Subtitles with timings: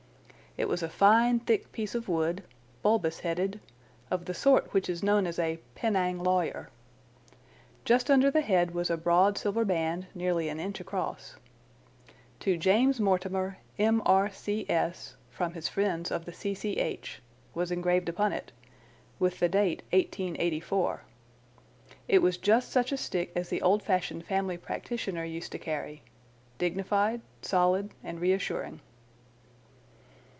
[0.57, 2.43] It was a fine, thick piece of wood,
[2.81, 3.61] bulbous headed,
[4.11, 6.69] of the sort which is known as a "Penang lawyer."
[7.85, 11.37] Just under the head was a broad silver band nearly an inch across.
[12.41, 17.21] "To James Mortimer, M.R.C.S., from his friends of the C.C.H.,"
[17.53, 18.51] was engraved upon it,
[19.19, 21.03] with the date "1884."
[22.09, 27.21] It was just such a stick as the old fashioned family practitioner used to carry—dignified,
[27.41, 28.81] solid, and reassuring.